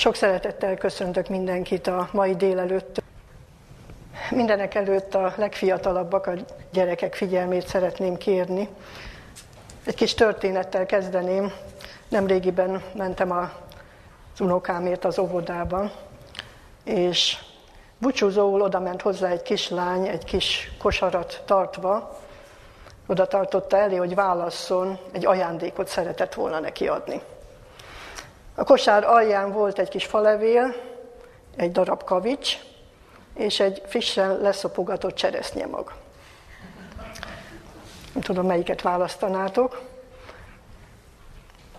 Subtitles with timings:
[0.00, 3.02] Sok szeretettel köszöntök mindenkit a mai délelőtt.
[4.30, 6.32] Mindenek előtt a legfiatalabbak, a
[6.72, 8.68] gyerekek figyelmét szeretném kérni.
[9.84, 11.52] Egy kis történettel kezdeném.
[12.08, 15.90] Nemrégiben mentem az unokámért az óvodába,
[16.84, 17.38] és
[17.98, 22.18] búcsúzóul oda ment hozzá egy kislány, egy kis kosarat tartva,
[23.06, 27.22] oda tartotta elé, hogy válasszon, egy ajándékot szeretett volna neki adni.
[28.58, 30.74] A kosár alján volt egy kis falevél,
[31.56, 32.58] egy darab kavics,
[33.34, 35.92] és egy frissen leszopogatott cseresznyemag.
[38.12, 39.80] Nem tudom, melyiket választanátok.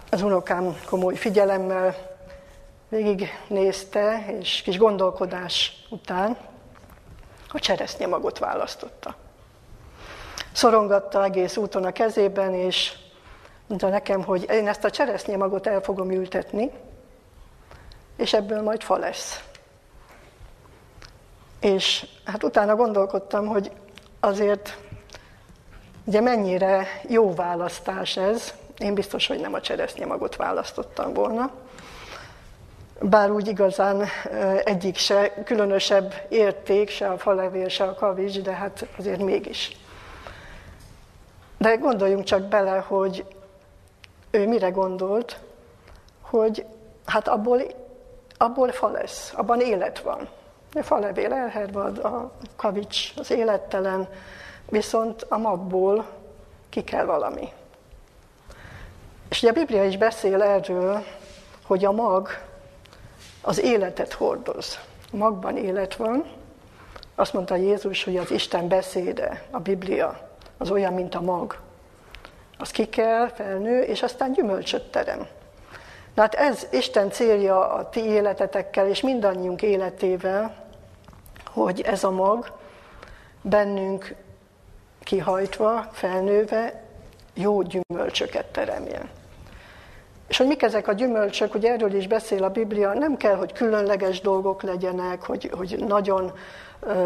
[0.09, 1.95] Az unokám komoly figyelemmel
[2.89, 6.37] végignézte, és kis gondolkodás után
[7.47, 9.15] a cseresznyemagot választotta.
[10.51, 12.93] Szorongatta egész úton a kezében, és
[13.69, 16.71] mondta nekem, hogy én ezt a cseresznyemagot el fogom ültetni,
[18.17, 19.43] és ebből majd fa lesz.
[21.59, 23.71] És hát utána gondolkodtam, hogy
[24.19, 24.77] azért
[26.03, 31.51] ugye mennyire jó választás ez, én biztos, hogy nem a cseresznyemagot választottam volna,
[33.01, 34.05] bár úgy igazán
[34.63, 39.77] egyik se különösebb érték, se a falevél, se a kavics, de hát azért mégis.
[41.57, 43.25] De gondoljunk csak bele, hogy
[44.31, 45.39] ő mire gondolt,
[46.21, 46.65] hogy
[47.05, 47.61] hát abból,
[48.37, 50.29] abból fa lesz, abban élet van.
[50.73, 54.07] A falevél elhervad, a kavics az élettelen,
[54.69, 56.05] viszont a magból
[56.69, 57.49] ki kell valami.
[59.29, 61.03] És ugye a Biblia is beszél erről,
[61.63, 62.29] hogy a mag
[63.41, 64.79] az életet hordoz.
[65.11, 66.25] A magban élet van.
[67.15, 71.59] Azt mondta Jézus, hogy az Isten beszéde, a Biblia, az olyan, mint a mag
[72.61, 75.27] az ki kell, felnő, és aztán gyümölcsöt terem.
[76.13, 80.55] Na hát ez Isten célja a ti életetekkel, és mindannyiunk életével,
[81.45, 82.57] hogy ez a mag
[83.41, 84.15] bennünk
[85.03, 86.83] kihajtva, felnőve
[87.33, 89.09] jó gyümölcsöket teremjen.
[90.27, 93.53] És hogy mik ezek a gyümölcsök, hogy erről is beszél a Biblia, nem kell, hogy
[93.53, 96.33] különleges dolgok legyenek, hogy, hogy nagyon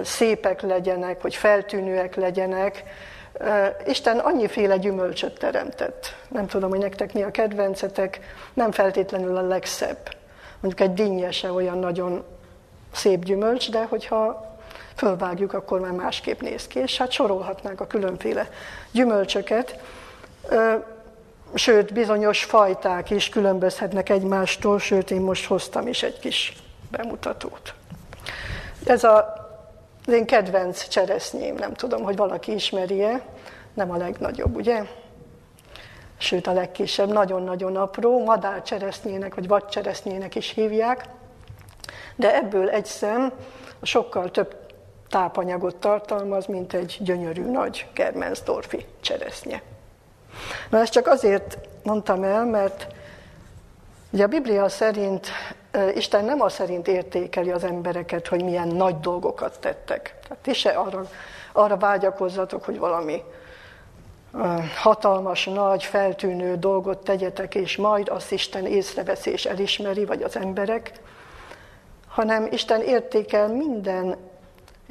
[0.04, 2.84] szépek legyenek, hogy feltűnőek legyenek,
[3.86, 6.16] Isten annyiféle gyümölcsöt teremtett.
[6.28, 8.20] Nem tudom, hogy nektek mi a kedvencetek,
[8.54, 10.16] nem feltétlenül a legszebb.
[10.60, 12.24] Mondjuk egy dinnye se olyan nagyon
[12.94, 14.52] szép gyümölcs, de hogyha
[14.96, 16.80] fölvágjuk, akkor már másképp néz ki.
[16.80, 18.50] És hát sorolhatnánk a különféle
[18.92, 19.80] gyümölcsöket.
[21.54, 26.54] Sőt, bizonyos fajták is különbözhetnek egymástól, sőt, én most hoztam is egy kis
[26.92, 27.74] bemutatót.
[28.86, 29.43] Ez a
[30.06, 33.22] az én kedvenc cseresznyém, nem tudom, hogy valaki ismeri-e,
[33.74, 34.84] nem a legnagyobb, ugye?
[36.18, 41.06] Sőt, a legkisebb, nagyon-nagyon apró, madárcseresznyének vagy vadcseresznyének is hívják,
[42.16, 43.32] de ebből egy szem
[43.82, 44.56] sokkal több
[45.10, 49.62] tápanyagot tartalmaz, mint egy gyönyörű nagy Germensdorfi cseresznye.
[50.70, 52.88] Na ezt csak azért mondtam el, mert
[54.14, 55.28] ugye a Biblia szerint
[55.96, 60.16] Isten nem az szerint értékeli az embereket, hogy milyen nagy dolgokat tettek.
[60.28, 61.10] Tehát ti se arra,
[61.52, 63.24] arra vágyakozzatok, hogy valami
[64.76, 70.92] hatalmas, nagy, feltűnő dolgot tegyetek, és majd azt Isten észreveszi és elismeri, vagy az emberek,
[72.08, 74.18] hanem Isten értékel minden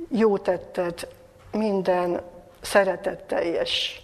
[0.09, 1.09] jó tettet,
[1.53, 2.21] minden
[2.61, 4.03] szeretetteljes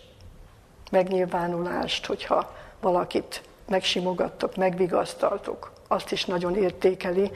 [0.90, 7.30] megnyilvánulást, hogyha valakit megsimogattok, megvigasztaltok azt is nagyon értékeli.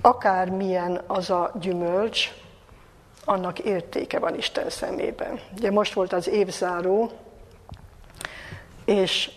[0.00, 2.32] Akármilyen az a gyümölcs,
[3.24, 5.40] annak értéke van Isten szemében.
[5.56, 7.10] Ugye most volt az évzáró,
[8.84, 9.30] és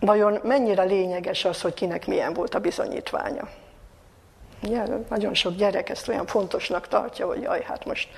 [0.00, 3.48] vajon mennyire lényeges az, hogy kinek milyen volt a bizonyítványa?
[4.62, 8.08] Ugye, nagyon sok gyerek ezt olyan fontosnak tartja, hogy jaj, hát most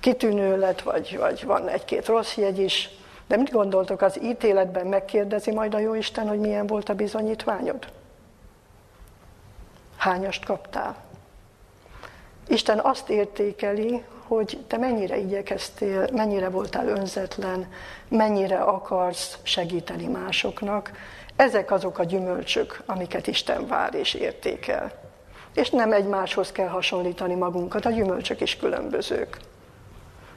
[0.00, 2.90] kitűnő lett, vagy, vagy van egy-két rossz jegy is.
[3.26, 7.86] De mit gondoltok, az ítéletben megkérdezi majd a Jóisten, hogy milyen volt a bizonyítványod?
[10.04, 10.96] hányast kaptál.
[12.48, 17.72] Isten azt értékeli, hogy te mennyire igyekeztél, mennyire voltál önzetlen,
[18.08, 20.90] mennyire akarsz segíteni másoknak.
[21.36, 24.92] Ezek azok a gyümölcsök, amiket Isten vár és értékel.
[25.54, 29.38] És nem egymáshoz kell hasonlítani magunkat, a gyümölcsök is különbözők.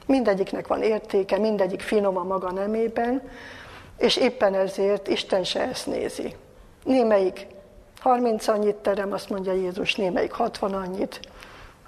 [0.08, 3.22] Mindegyiknek van értéke, mindegyik finom a maga nemében,
[3.96, 6.34] és éppen ezért Isten se ezt nézi.
[6.84, 7.46] Némelyik
[8.00, 11.20] 30 annyit terem, azt mondja Jézus, némelyik 60 annyit,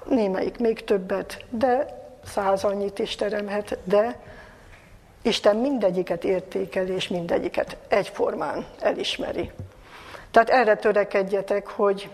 [0.04, 4.20] némelyik még többet, de száz annyit is teremhet, de
[5.22, 9.50] Isten mindegyiket értékel, és mindegyiket egyformán elismeri.
[10.30, 12.10] Tehát erre törekedjetek, hogy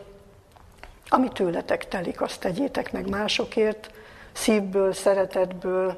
[1.08, 3.90] Ami tőletek telik, azt tegyétek meg másokért,
[4.36, 5.96] szívből, szeretetből,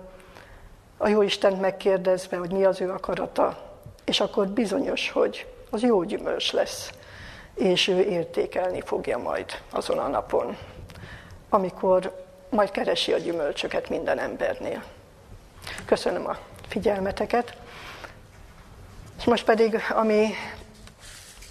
[0.97, 3.59] a jó Istent megkérdezve, hogy mi az ő akarata,
[4.05, 6.91] és akkor bizonyos, hogy az jó gyümölcs lesz,
[7.55, 10.57] és ő értékelni fogja majd azon a napon,
[11.49, 14.83] amikor majd keresi a gyümölcsöket minden embernél.
[15.85, 16.37] Köszönöm a
[16.69, 17.57] figyelmeteket.
[19.19, 20.29] És most pedig, ami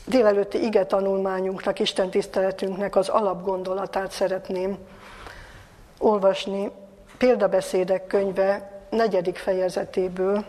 [0.06, 4.78] délelőtti ige tanulmányunknak, Isten tiszteletünknek az alapgondolatát szeretném
[6.08, 6.72] olvasni
[7.18, 10.46] példabeszédek könyve negyedik fejezetéből,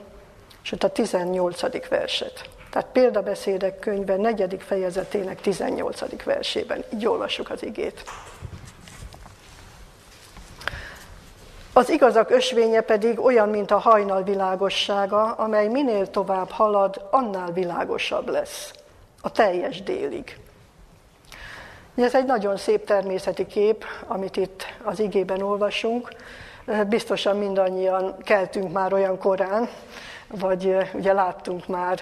[0.63, 1.89] sőt a 18.
[1.89, 2.49] verset.
[2.71, 6.25] Tehát példabeszédek könyve negyedik fejezetének 18.
[6.25, 6.85] versében.
[6.95, 8.03] Így olvassuk az igét.
[11.73, 18.29] Az igazak ösvénye pedig olyan, mint a hajnal világossága, amely minél tovább halad, annál világosabb
[18.29, 18.73] lesz.
[19.23, 20.39] A teljes délig.
[22.03, 26.09] Ez egy nagyon szép természeti kép, amit itt az igében olvasunk.
[26.89, 29.69] Biztosan mindannyian keltünk már olyan korán,
[30.29, 32.01] vagy ugye láttunk már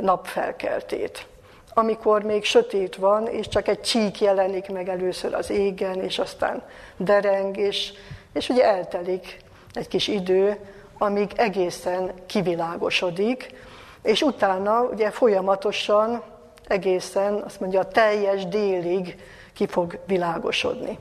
[0.00, 1.26] napfelkeltét.
[1.74, 6.62] Amikor még sötét van, és csak egy csík jelenik meg először az égen, és aztán
[6.96, 7.92] dereng, és,
[8.32, 9.36] és ugye eltelik
[9.72, 10.58] egy kis idő,
[10.98, 13.54] amíg egészen kivilágosodik,
[14.02, 16.22] és utána ugye folyamatosan
[16.66, 19.16] egészen, azt mondja, a teljes délig
[19.54, 20.98] ki fog világosodni.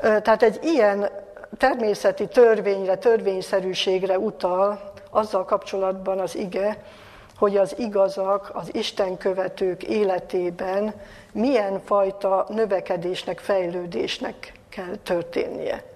[0.00, 1.08] Tehát egy ilyen
[1.56, 6.82] természeti törvényre, törvényszerűségre utal azzal kapcsolatban az ige,
[7.36, 10.94] hogy az igazak, az Isten követők életében
[11.32, 15.91] milyen fajta növekedésnek, fejlődésnek kell történnie.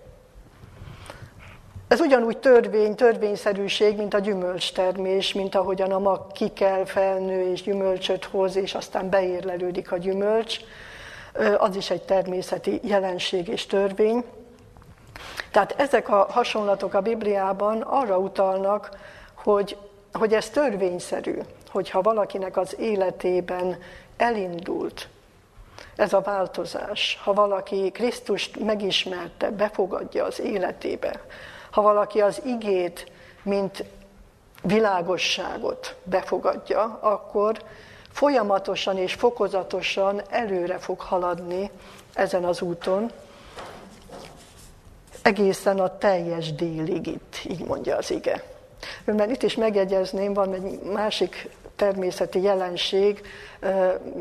[1.89, 7.63] Ez ugyanúgy törvény, törvényszerűség, mint a gyümölcstermés, mint ahogyan a mag ki kell felnő és
[7.63, 10.59] gyümölcsöt hoz, és aztán beérlelődik a gyümölcs.
[11.59, 14.25] Az is egy természeti jelenség és törvény.
[15.51, 18.91] Tehát ezek a hasonlatok a Bibliában arra utalnak,
[19.35, 19.77] hogy,
[20.13, 21.39] hogy ez törvényszerű,
[21.71, 23.79] hogyha valakinek az életében
[24.17, 25.09] elindult
[25.97, 31.21] ez a változás, ha valaki Krisztust megismerte, befogadja az életébe,
[31.77, 33.07] ha valaki az igét,
[33.43, 33.85] mint
[34.63, 37.63] világosságot befogadja, akkor
[38.11, 41.71] folyamatosan és fokozatosan előre fog haladni
[42.15, 43.11] ezen az úton,
[45.23, 48.43] egészen a teljes délig itt, így mondja az ige.
[49.05, 53.21] Mert itt is megjegyezném, van egy másik természeti jelenség,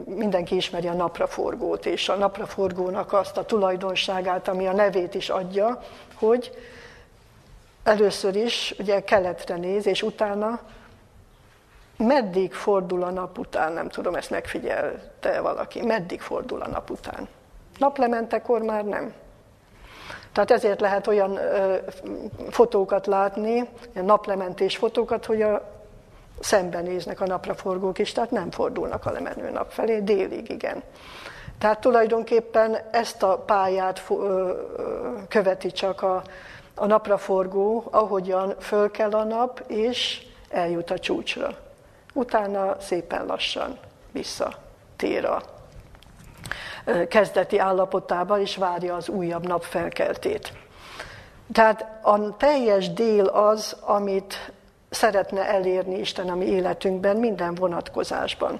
[0.05, 5.83] mindenki ismeri a napraforgót, és a napraforgónak azt a tulajdonságát, ami a nevét is adja,
[6.13, 6.51] hogy
[7.85, 10.59] először is ugye keletre néz, és utána
[11.97, 17.27] meddig fordul a nap után, nem tudom, ezt megfigyelte valaki, meddig fordul a nap után.
[17.77, 19.13] Naplementekor már nem.
[20.31, 21.75] Tehát ezért lehet olyan ö,
[22.49, 25.73] fotókat látni, ilyen naplementés fotókat, hogy a
[26.39, 30.83] szembenéznek a napraforgók is, tehát nem fordulnak a lemenő nap felé, délig igen.
[31.57, 34.07] Tehát tulajdonképpen ezt a pályát
[35.29, 36.23] követi csak a,
[36.75, 41.57] a napraforgó, ahogyan föl kell a nap, és eljut a csúcsra.
[42.13, 43.77] Utána szépen lassan
[44.11, 45.41] visszatér a
[47.09, 50.53] kezdeti állapotában, és várja az újabb nap felkeltét.
[51.53, 54.51] Tehát a teljes dél az, amit
[54.89, 58.59] szeretne elérni Isten a mi életünkben minden vonatkozásban.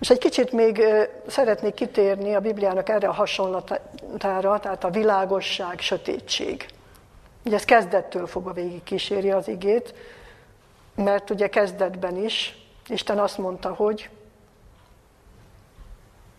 [0.00, 0.82] És egy kicsit még
[1.26, 6.66] szeretnék kitérni a Bibliának erre a hasonlatára, tehát a világosság, sötétség.
[7.44, 9.94] Ugye ez kezdettől fogva végig kíséri az igét,
[10.94, 14.10] mert ugye kezdetben is Isten azt mondta, hogy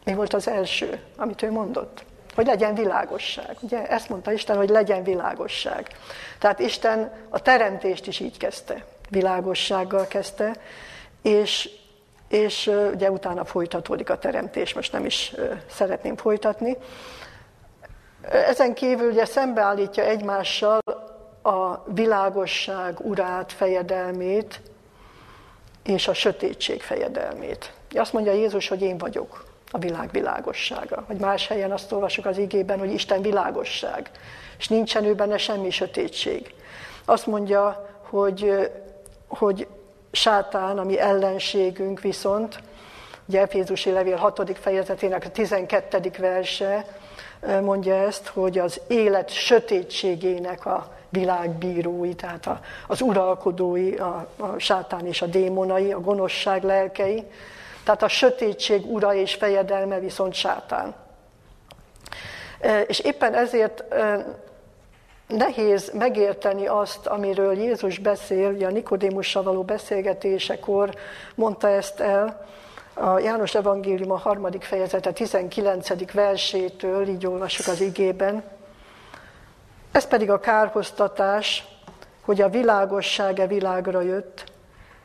[0.04, 2.04] mi volt az első, amit ő mondott?
[2.36, 3.58] Hogy legyen világosság.
[3.60, 5.88] Ugye ezt mondta Isten, hogy legyen világosság.
[6.40, 8.86] Tehát Isten a teremtést is így kezdte.
[9.10, 10.56] Világossággal kezdte,
[11.22, 11.70] és,
[12.28, 15.34] és ugye utána folytatódik a teremtés, most nem is
[15.70, 16.78] szeretném folytatni.
[18.30, 20.81] Ezen kívül ugye szembeállítja egymással
[21.42, 24.62] a világosság urát, fejedelmét,
[25.84, 27.74] és a sötétség fejedelmét.
[27.96, 31.04] Azt mondja Jézus, hogy én vagyok a világ világossága.
[31.08, 34.12] Vagy más helyen azt olvasok az igében, hogy Isten világosság,
[34.58, 36.54] és nincsen ő benne semmi sötétség.
[37.06, 38.70] Azt mondja, hogy,
[39.28, 39.68] hogy
[40.12, 42.60] sátán, ami ellenségünk viszont,
[43.26, 44.58] ugye Efézusi levél 6.
[44.58, 46.12] fejezetének a 12.
[46.18, 46.86] verse
[47.62, 55.06] mondja ezt, hogy az élet sötétségének a világbírói, tehát a, az uralkodói, a, a sátán
[55.06, 57.24] és a démonai, a gonoszság lelkei,
[57.84, 60.96] tehát a sötétség ura és fejedelme viszont sátán.
[62.88, 63.84] És éppen ezért
[65.28, 70.94] nehéz megérteni azt, amiről Jézus beszél, ugye a Nikodémussal való beszélgetésekor
[71.36, 72.46] mondta ezt el,
[72.94, 76.12] a János Evangélium a harmadik fejezete 19.
[76.12, 78.44] versétől, így olvasok az igében.
[79.92, 81.68] Ez pedig a kárhoztatás,
[82.22, 84.44] hogy a világossága világra jött,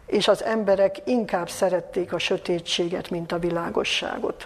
[0.06, 4.44] és az emberek inkább szerették a sötétséget, mint a világosságot,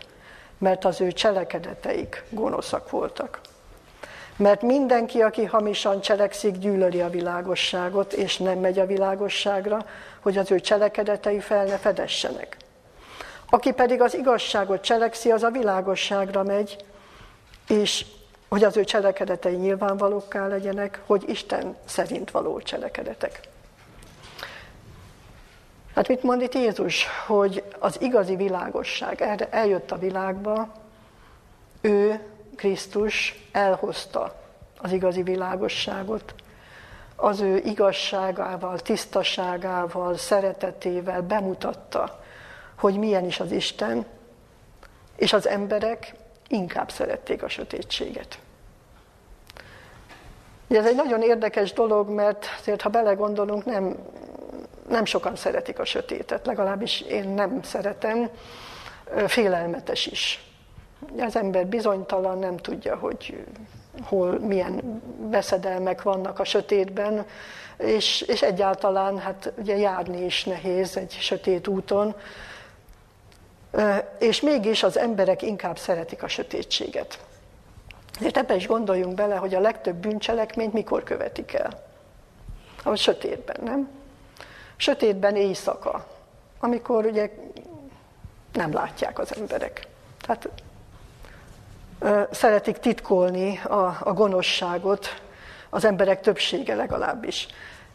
[0.59, 3.41] mert az ő cselekedeteik gonoszak voltak.
[4.37, 9.87] Mert mindenki, aki hamisan cselekszik, gyűlöli a világosságot, és nem megy a világosságra,
[10.21, 12.57] hogy az ő cselekedetei fel ne fedessenek.
[13.51, 16.85] Aki pedig az igazságot cselekszi, az a világosságra megy,
[17.69, 18.07] és
[18.49, 23.41] hogy az ő cselekedetei nyilvánvalókká legyenek, hogy Isten szerint való cselekedetek.
[25.95, 27.07] Hát mit mond itt Jézus?
[27.27, 30.73] Hogy az igazi világosság erre eljött a világba,
[31.81, 32.21] ő,
[32.57, 34.35] Krisztus elhozta
[34.79, 36.35] az igazi világosságot,
[37.17, 42.20] az ő igazságával, tisztaságával, szeretetével bemutatta,
[42.81, 44.07] hogy milyen is az Isten,
[45.17, 46.15] és az emberek
[46.49, 48.39] inkább szerették a sötétséget.
[50.69, 53.97] Ez egy nagyon érdekes dolog, mert azért, ha belegondolunk, nem,
[54.89, 58.29] nem sokan szeretik a sötétet, legalábbis én nem szeretem,
[59.27, 60.45] félelmetes is.
[61.19, 63.45] Az ember bizonytalan, nem tudja, hogy
[64.03, 67.27] hol milyen veszedelmek vannak a sötétben,
[67.77, 72.15] és, és egyáltalán hát ugye járni is nehéz egy sötét úton,
[74.19, 77.19] és mégis az emberek inkább szeretik a sötétséget.
[78.21, 81.83] És ebbe is gondoljunk bele, hogy a legtöbb bűncselekményt mikor követik el.
[82.85, 83.89] A sötétben, nem?
[84.77, 86.07] Sötétben éjszaka,
[86.61, 87.31] amikor ugye
[88.53, 89.87] nem látják az emberek.
[90.21, 90.49] Tehát
[92.31, 95.23] szeretik titkolni a, a gonoszságot,
[95.71, 97.47] az emberek többsége legalábbis.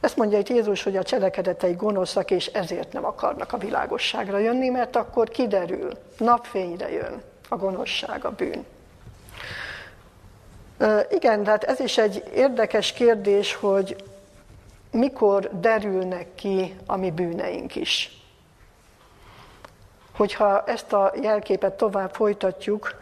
[0.05, 4.69] Ezt mondja itt Jézus, hogy a cselekedetei gonoszak, és ezért nem akarnak a világosságra jönni,
[4.69, 8.65] mert akkor kiderül, napfényre jön a gonoszság, a bűn.
[11.09, 13.95] Igen, tehát ez is egy érdekes kérdés, hogy
[14.91, 18.21] mikor derülnek ki a mi bűneink is.
[20.15, 22.95] Hogyha ezt a jelképet tovább folytatjuk,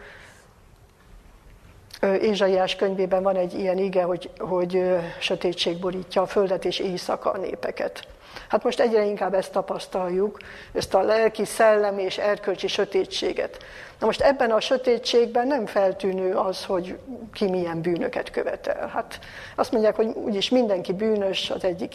[2.20, 4.82] Ézsaiás könyvében van egy ilyen ige, hogy, hogy
[5.20, 8.06] sötétség borítja a földet és éjszaka a népeket.
[8.48, 10.38] Hát most egyre inkább ezt tapasztaljuk,
[10.72, 13.58] ezt a lelki, szellemi és erkölcsi sötétséget.
[13.98, 16.98] Na most ebben a sötétségben nem feltűnő az, hogy
[17.32, 18.88] ki milyen bűnöket követel.
[18.88, 19.18] Hát
[19.54, 21.94] azt mondják, hogy úgyis mindenki bűnös, az egyik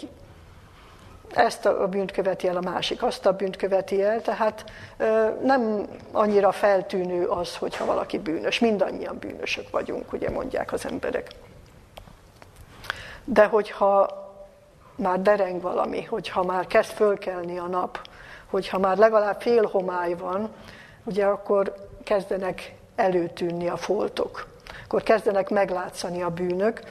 [1.33, 4.63] ezt a bűnt követi el, a másik azt a bűnt követi el, tehát
[5.43, 8.59] nem annyira feltűnő az, hogyha valaki bűnös.
[8.59, 11.27] Mindannyian bűnösök vagyunk, ugye mondják az emberek.
[13.23, 14.07] De hogyha
[14.95, 17.99] már dereng valami, hogyha már kezd fölkelni a nap,
[18.49, 20.49] hogyha már legalább fél homály van,
[21.03, 24.47] ugye akkor kezdenek előtűnni a foltok,
[24.83, 26.81] akkor kezdenek meglátszani a bűnök.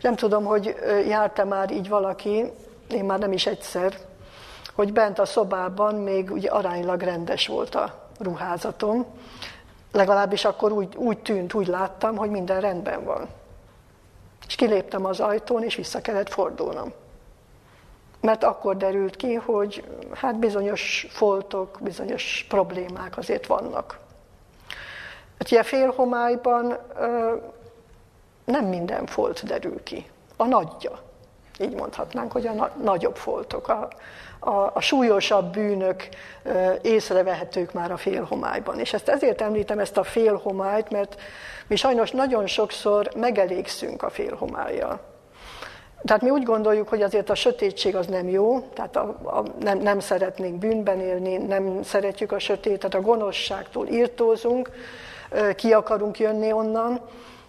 [0.00, 0.76] Nem tudom, hogy
[1.08, 2.50] járt-e már így valaki,
[2.94, 3.98] én már nem is egyszer,
[4.74, 9.06] hogy bent a szobában még ugye aránylag rendes volt a ruházatom,
[9.92, 13.28] legalábbis akkor úgy, úgy tűnt, úgy láttam, hogy minden rendben van.
[14.46, 16.92] És kiléptem az ajtón, és vissza kellett fordulnom.
[18.20, 23.98] Mert akkor derült ki, hogy hát bizonyos foltok, bizonyos problémák azért vannak.
[25.38, 26.78] Hát ugye félhomályban
[28.44, 30.06] nem minden folt derül ki.
[30.36, 31.10] A nagyja
[31.62, 33.88] így mondhatnánk, hogy a na- nagyobb foltok, a,
[34.38, 36.08] a, a súlyosabb bűnök
[36.42, 38.78] e, észrevehetők már a félhomályban.
[38.78, 41.20] És ezt ezért említem ezt a félhomályt, mert
[41.66, 45.00] mi sajnos nagyon sokszor megelégszünk a félhomályjal.
[46.02, 49.78] Tehát mi úgy gondoljuk, hogy azért a sötétség az nem jó, tehát a, a, nem,
[49.78, 54.70] nem szeretnénk bűnben élni, nem szeretjük a sötétet, a gonoszságtól írtózunk,
[55.56, 57.00] ki akarunk jönni onnan,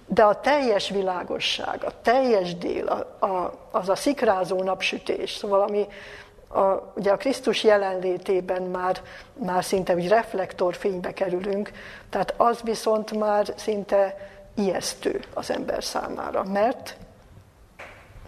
[0.08, 5.88] de a teljes világosság, a teljes dél, a, a, az a szikrázó napsütés, szóval ami
[6.48, 9.02] a, ugye a Krisztus jelenlétében már,
[9.34, 11.72] már szinte úgy reflektorfénybe kerülünk,
[12.10, 14.18] tehát az viszont már szinte
[14.56, 16.98] ijesztő az ember számára, mert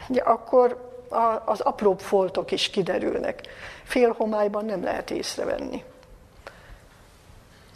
[0.08, 3.42] ugye akkor a, az apróbb foltok is kiderülnek.
[3.84, 5.84] Félhomályban nem lehet észrevenni.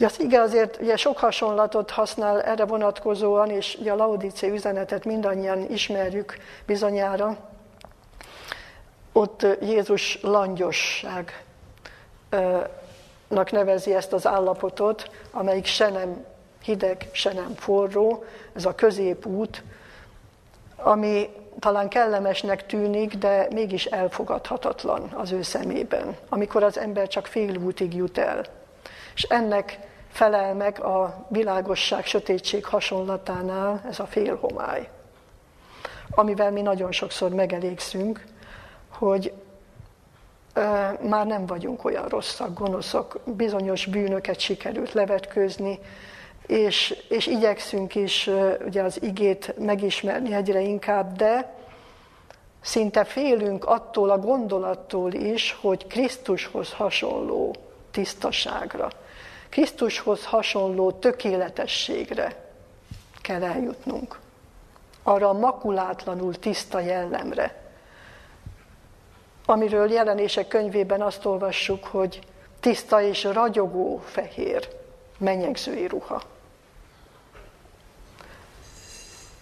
[0.00, 5.04] Ugye az ige azért ugye sok hasonlatot használ erre vonatkozóan, és ugye a Laodicé üzenetet
[5.04, 7.36] mindannyian ismerjük bizonyára.
[9.12, 11.30] Ott Jézus langyosságnak
[13.50, 16.24] nevezi ezt az állapotot, amelyik se nem
[16.62, 19.62] hideg, se nem forró, ez a középút,
[20.76, 21.28] ami
[21.58, 27.94] talán kellemesnek tűnik, de mégis elfogadhatatlan az ő szemében, amikor az ember csak fél útig
[27.94, 28.44] jut el.
[29.14, 34.88] És ennek felel meg a világosság, sötétség hasonlatánál ez a félhomály,
[36.10, 38.24] amivel mi nagyon sokszor megelégszünk,
[38.88, 39.32] hogy
[41.00, 45.78] már nem vagyunk olyan rosszak, gonoszak, bizonyos bűnöket sikerült levetkőzni,
[46.46, 48.30] és, és igyekszünk is
[48.66, 51.54] ugye az igét megismerni egyre inkább, de
[52.60, 57.54] szinte félünk attól a gondolattól is, hogy Krisztushoz hasonló
[57.90, 58.88] tisztaságra,
[59.50, 62.50] Krisztushoz hasonló tökéletességre
[63.22, 64.18] kell eljutnunk.
[65.02, 67.72] Arra a makulátlanul tiszta jellemre,
[69.46, 72.20] amiről jelenések könyvében azt olvassuk, hogy
[72.60, 74.68] tiszta és ragyogó fehér
[75.18, 76.22] menyegzői ruha.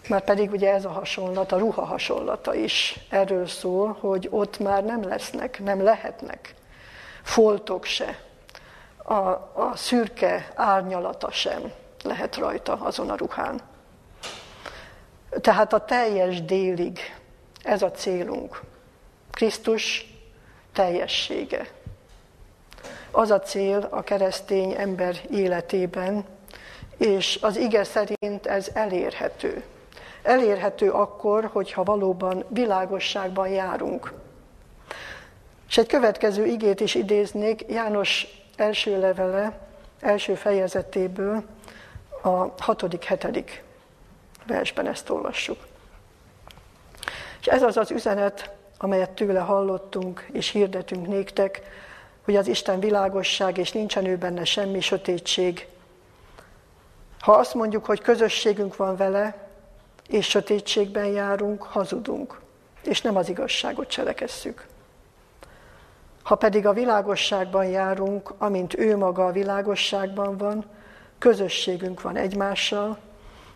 [0.08, 4.84] Már pedig ugye ez a hasonlat, a ruha hasonlata is erről szól, hogy ott már
[4.84, 6.54] nem lesznek, nem lehetnek
[7.22, 8.18] foltok se,
[9.08, 11.72] a, a szürke árnyalata sem
[12.02, 13.60] lehet rajta azon a ruhán.
[15.40, 16.98] Tehát a teljes délig
[17.62, 18.60] ez a célunk.
[19.30, 20.14] Krisztus
[20.72, 21.66] teljessége.
[23.10, 26.24] Az a cél a keresztény ember életében,
[26.96, 29.64] és az ige szerint ez elérhető.
[30.22, 34.12] Elérhető akkor, hogyha valóban világosságban járunk.
[35.68, 38.26] És egy következő igét is idéznék, János
[38.58, 39.58] első levele,
[40.00, 41.44] első fejezetéből,
[42.22, 43.62] a hatodik, hetedik
[44.46, 45.66] versben ezt olvassuk.
[47.40, 51.62] És ez az az üzenet, amelyet tőle hallottunk és hirdetünk néktek,
[52.24, 55.66] hogy az Isten világosság, és nincsen ő benne semmi sötétség.
[57.20, 59.48] Ha azt mondjuk, hogy közösségünk van vele,
[60.08, 62.40] és sötétségben járunk, hazudunk,
[62.82, 64.66] és nem az igazságot cselekesszük.
[66.28, 70.64] Ha pedig a világosságban járunk, amint ő maga a világosságban van,
[71.18, 72.98] közösségünk van egymással,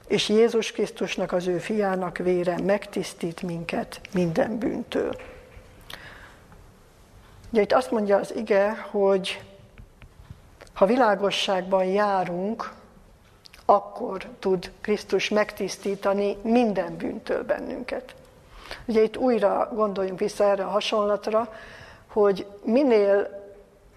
[0.07, 5.17] és Jézus Krisztusnak, az ő fiának vére megtisztít minket minden bűntől.
[7.51, 9.43] Ugye itt azt mondja az ige, hogy
[10.73, 12.73] ha világosságban járunk,
[13.65, 18.15] akkor tud Krisztus megtisztítani minden bűntől bennünket.
[18.85, 21.49] Ugye itt újra gondoljunk vissza erre a hasonlatra,
[22.13, 23.41] hogy minél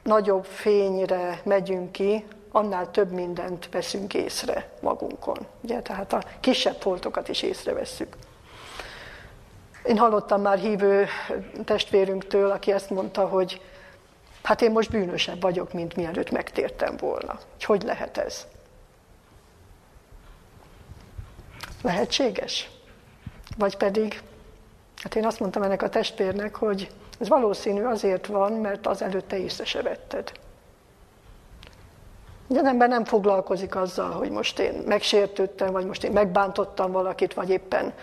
[0.03, 5.37] nagyobb fényre megyünk ki, annál több mindent veszünk észre magunkon.
[5.61, 5.81] Ugye?
[5.81, 8.15] Tehát a kisebb foltokat is észrevesszük.
[9.85, 11.07] Én hallottam már hívő
[11.65, 13.61] testvérünktől, aki ezt mondta, hogy
[14.43, 17.31] hát én most bűnösebb vagyok, mint mielőtt megtértem volna.
[17.31, 18.47] Hogy hogy lehet ez?
[21.81, 22.69] Lehetséges?
[23.57, 24.21] Vagy pedig,
[25.05, 29.37] hát én azt mondtam ennek a testvérnek, hogy ez valószínű azért van, mert az előtte
[29.37, 30.31] észre se vetted.
[32.47, 37.33] Ugye az ember nem foglalkozik azzal, hogy most én megsértődtem, vagy most én megbántottam valakit,
[37.33, 37.93] vagy éppen,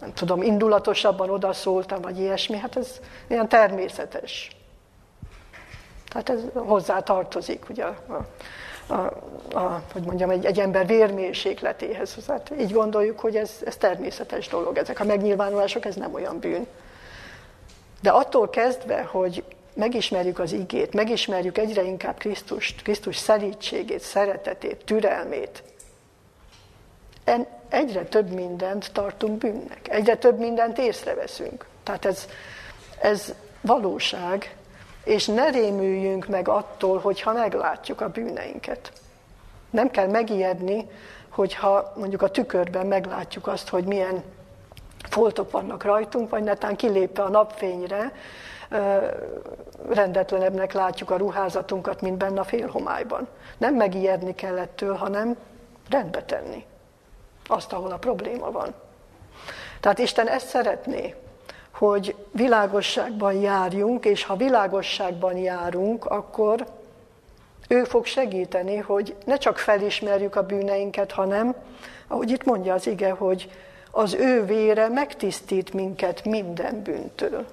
[0.00, 2.56] nem tudom, indulatosabban odaszóltam, vagy ilyesmi.
[2.56, 4.56] Hát ez ilyen természetes.
[6.08, 7.94] Tehát ez hozzá tartozik, ugye, a,
[8.88, 8.94] a,
[9.52, 12.16] a, hogy mondjam, egy, egy ember vérmérsékletéhez.
[12.26, 14.76] Hát így gondoljuk, hogy ez, ez természetes dolog.
[14.76, 16.66] Ezek a megnyilvánulások, ez nem olyan bűn.
[18.02, 25.62] De attól kezdve, hogy megismerjük az igét, megismerjük egyre inkább Krisztust, Krisztus szerítségét, szeretetét, türelmét,
[27.68, 31.66] egyre több mindent tartunk bűnnek, egyre több mindent észreveszünk.
[31.82, 32.26] Tehát ez,
[33.00, 34.56] ez valóság,
[35.04, 38.92] és ne rémüljünk meg attól, hogyha meglátjuk a bűneinket.
[39.70, 40.88] Nem kell megijedni,
[41.28, 44.22] hogyha mondjuk a tükörben meglátjuk azt, hogy milyen
[45.08, 48.12] foltok vannak rajtunk, vagy netán kilépve a napfényre,
[49.88, 53.28] rendetlenebbnek látjuk a ruházatunkat, mint benne a félhomályban.
[53.58, 55.36] Nem megijedni kell ettől, hanem
[55.90, 56.64] rendbe tenni
[57.46, 58.74] azt, ahol a probléma van.
[59.80, 61.14] Tehát Isten ezt szeretné,
[61.78, 66.66] hogy világosságban járjunk, és ha világosságban járunk, akkor
[67.68, 71.54] ő fog segíteni, hogy ne csak felismerjük a bűneinket, hanem,
[72.06, 73.50] ahogy itt mondja az ige, hogy
[73.90, 77.46] az ő vére megtisztít minket minden bűntől.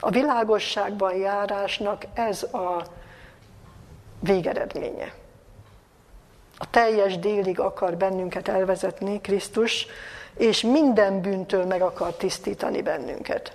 [0.00, 2.82] A világosságban járásnak ez a
[4.20, 5.12] végeredménye.
[6.58, 9.86] A teljes délig akar bennünket elvezetni Krisztus,
[10.36, 13.52] és minden bűntől meg akar tisztítani bennünket.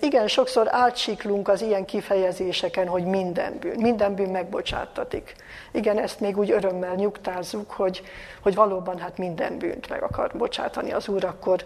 [0.00, 5.34] Igen, sokszor átsiklunk az ilyen kifejezéseken, hogy minden bűn, minden bűn megbocsáttatik.
[5.70, 8.02] Igen, ezt még úgy örömmel nyugtázzuk, hogy,
[8.42, 11.64] hogy valóban hát minden bűnt meg akar bocsátani az Úr, akkor,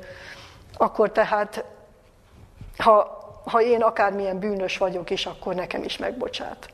[0.77, 1.65] akkor tehát,
[2.79, 6.69] ha, ha én akármilyen bűnös vagyok is, akkor nekem is megbocsát.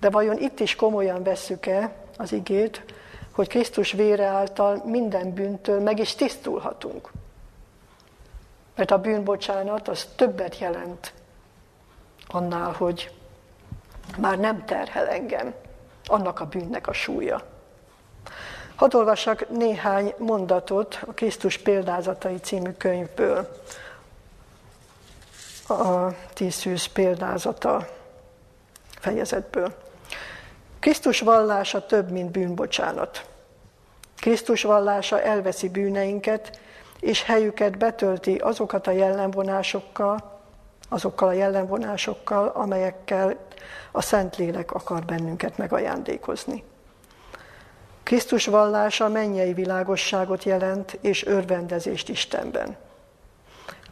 [0.00, 2.84] De vajon itt is komolyan vesszük-e az igét,
[3.38, 7.10] hogy Krisztus vére által minden bűntől meg is tisztulhatunk?
[8.74, 11.12] Mert a bűnbocsánat az többet jelent
[12.28, 13.14] annál, hogy
[14.16, 15.54] már nem terhel engem
[16.06, 17.44] annak a bűnnek a súlya.
[18.74, 23.62] Hadd olvassak néhány mondatot a Krisztus példázatai című könyvből.
[25.68, 27.88] A tízszűz példázata
[28.88, 29.87] fejezetből.
[30.80, 33.26] Krisztus vallása több, mint bűnbocsánat.
[34.16, 36.60] Krisztus vallása elveszi bűneinket,
[37.00, 40.40] és helyüket betölti azokat a jellemvonásokkal,
[40.88, 43.36] azokkal a jellemvonásokkal, amelyekkel
[43.92, 46.64] a Szentlélek akar bennünket megajándékozni.
[48.02, 52.76] Krisztus vallása mennyei világosságot jelent és örvendezést Istenben.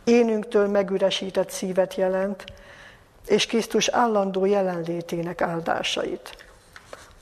[0.05, 2.45] Énünktől megüresített szívet jelent,
[3.27, 6.46] és Krisztus állandó jelenlétének áldásait.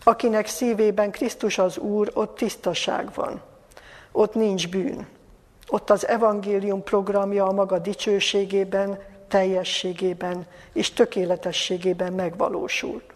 [0.04, 3.42] Akinek szívében Krisztus az Úr, ott tisztaság van,
[4.12, 5.06] ott nincs bűn.
[5.68, 13.14] Ott az evangélium programja a maga dicsőségében, teljességében és tökéletességében megvalósult.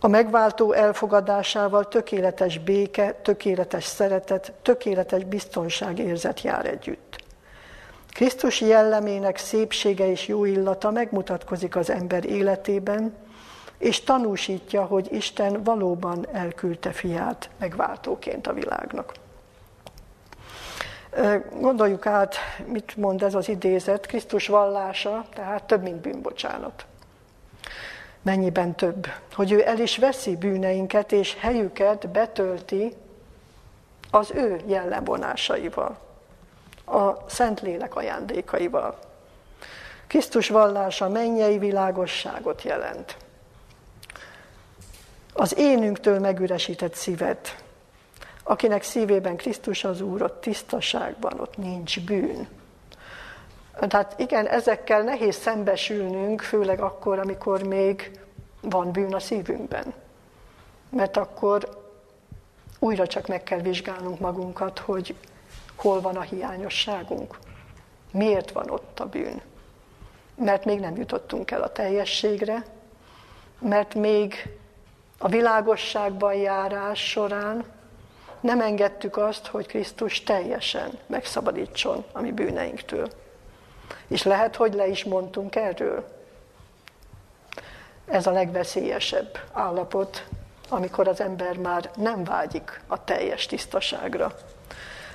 [0.00, 7.24] A megváltó elfogadásával tökéletes béke, tökéletes szeretet, tökéletes biztonság érzet jár együtt.
[8.10, 13.14] Krisztus jellemének szépsége és jó illata megmutatkozik az ember életében,
[13.78, 19.12] és tanúsítja, hogy Isten valóban elküldte fiát megváltóként a világnak.
[21.60, 22.36] Gondoljuk át,
[22.66, 26.86] mit mond ez az idézet, Krisztus vallása, tehát több, mint bűnbocsánat.
[28.22, 29.06] Mennyiben több?
[29.34, 32.92] Hogy ő el is veszi bűneinket, és helyüket betölti
[34.10, 35.98] az ő jellemvonásaival,
[36.86, 38.98] a Szentlélek ajándékaival.
[40.06, 43.16] Krisztus vallása mennyei világosságot jelent.
[45.36, 47.64] Az énünktől megüresített szívet,
[48.48, 52.48] Akinek szívében Krisztus az Úr, ott tisztaságban, ott nincs bűn.
[53.78, 58.20] Tehát igen, ezekkel nehéz szembesülnünk, főleg akkor, amikor még
[58.60, 59.94] van bűn a szívünkben.
[60.88, 61.84] Mert akkor
[62.78, 65.14] újra csak meg kell vizsgálnunk magunkat, hogy
[65.76, 67.38] hol van a hiányosságunk.
[68.12, 69.40] Miért van ott a bűn?
[70.34, 72.64] Mert még nem jutottunk el a teljességre,
[73.58, 74.48] mert még
[75.18, 77.64] a világosságban járás során
[78.40, 83.08] nem engedtük azt, hogy Krisztus teljesen megszabadítson a mi bűneinktől.
[84.06, 86.14] És lehet, hogy le is mondtunk erről.
[88.06, 90.24] Ez a legveszélyesebb állapot,
[90.68, 94.34] amikor az ember már nem vágyik a teljes tisztaságra.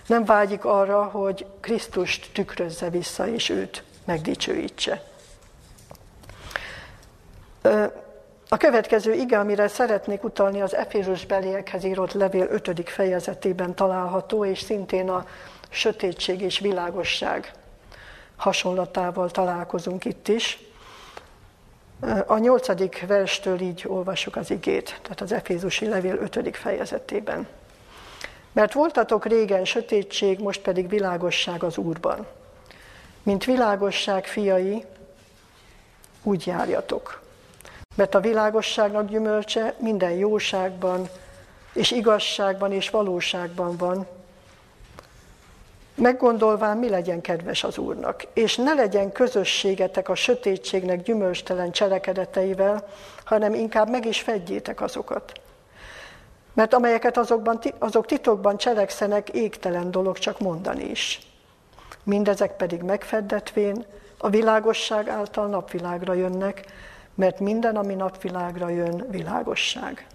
[0.08, 5.04] Nem vágyik arra, hogy Krisztust tükrözze vissza, és őt megdicsőítse.
[8.54, 12.90] A következő ige, amire szeretnék utalni, az Efézus beliekhez írott levél 5.
[12.90, 15.26] fejezetében található, és szintén a
[15.70, 17.52] sötétség és világosság
[18.36, 20.60] hasonlatával találkozunk itt is.
[22.26, 26.58] A nyolcadik verstől így olvassuk az igét, tehát az Efézusi levél 5.
[26.58, 27.48] fejezetében.
[28.52, 32.28] Mert voltatok régen sötétség, most pedig világosság az Úrban.
[33.24, 34.86] Mint világosság fiai,
[36.24, 37.21] úgy járjatok.
[37.96, 41.10] Mert a világosságnak gyümölcse minden jóságban,
[41.74, 44.08] és igazságban és valóságban van.
[45.96, 52.88] Meggondolván, mi legyen kedves az Úrnak, és ne legyen közösségetek a sötétségnek gyümölcstelen cselekedeteivel,
[53.26, 55.32] hanem inkább meg is fedjétek azokat.
[56.54, 61.20] Mert amelyeket azokban, azok titokban cselekszenek, égtelen dolog csak mondani is.
[62.04, 63.86] Mindezek pedig megfeddetvén
[64.18, 66.66] a világosság által napvilágra jönnek,
[67.16, 70.08] mert minden, ami napvilágra jön, világosság.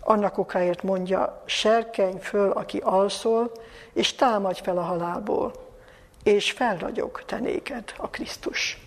[0.00, 3.52] Annak okáért mondja, serkenj föl, aki alszol,
[3.92, 5.52] és támadj fel a halálból,
[6.22, 8.78] és felragyog te néked a Krisztus.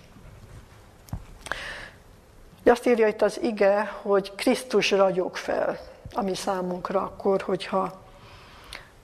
[2.64, 5.80] De azt írja itt az ige, hogy Krisztus ragyog fel,
[6.12, 8.02] ami számunkra akkor, hogyha,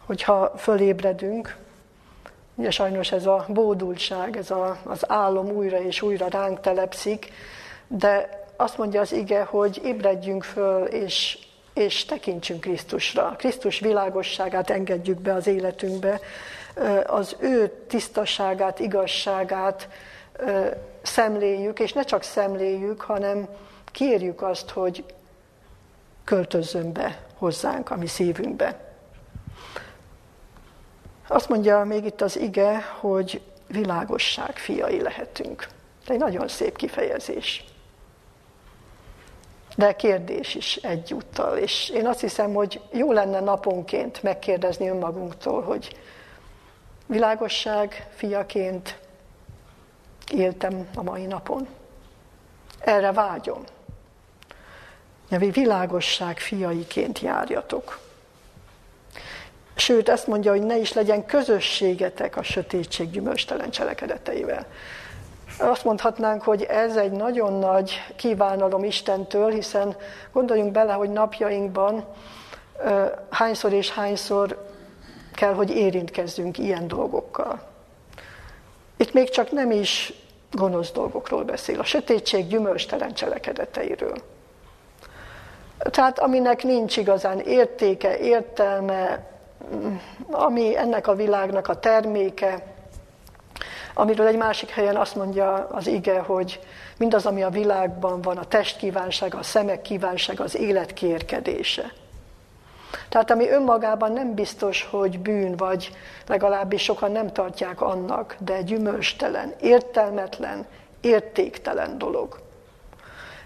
[0.06, 1.58] hogyha fölébredünk.
[2.56, 7.32] Ugye sajnos ez a bódultság, ez a, az álom újra és újra ránk telepszik,
[7.90, 11.38] de azt mondja az ige, hogy ébredjünk föl, és,
[11.74, 13.36] és tekintsünk Krisztusra.
[13.38, 16.20] Krisztus világosságát engedjük be az életünkbe,
[17.06, 19.88] az ő tisztaságát, igazságát
[21.02, 23.48] szemléljük, és ne csak szemléljük, hanem
[23.86, 25.04] kérjük azt, hogy
[26.24, 28.80] költözzön be hozzánk, a mi szívünkbe.
[31.28, 35.68] Azt mondja még itt az ige, hogy világosság fiai lehetünk.
[36.04, 37.66] Ez egy nagyon szép kifejezés.
[39.76, 41.58] De kérdés is egyúttal.
[41.58, 45.98] És én azt hiszem, hogy jó lenne naponként megkérdezni önmagunktól, hogy
[47.06, 49.00] világosság fiaként
[50.34, 51.68] éltem a mai napon.
[52.80, 53.64] Erre vágyom.
[55.30, 58.00] Nyelvi világosság fiaiként járjatok.
[59.76, 64.66] Sőt, ezt mondja, hogy ne is legyen közösségetek a sötétség gyümölcstelen cselekedeteivel.
[65.60, 69.96] Azt mondhatnánk, hogy ez egy nagyon nagy kívánalom Istentől, hiszen
[70.32, 72.06] gondoljunk bele, hogy napjainkban
[73.30, 74.66] hányszor és hányszor
[75.34, 77.62] kell, hogy érintkezzünk ilyen dolgokkal.
[78.98, 80.14] Itt még csak nem is
[80.52, 84.18] gonosz dolgokról beszél, a sötétség gyümölcstelen cselekedeteiről.
[85.78, 89.28] Tehát aminek nincs igazán értéke, értelme,
[90.32, 92.69] ami ennek a világnak a terméke,
[94.00, 96.60] amiről egy másik helyen azt mondja az ige, hogy
[96.98, 101.94] mindaz, ami a világban van, a test kívánsága, a szemek kívánsága, az élet kérkedése.
[103.10, 105.92] Tehát ami önmagában nem biztos, hogy bűn, vagy
[106.28, 110.66] legalábbis sokan nem tartják annak, de gyümölcstelen, értelmetlen,
[111.02, 112.40] értéktelen dolog.